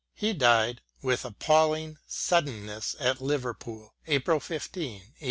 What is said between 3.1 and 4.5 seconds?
Liverpool, April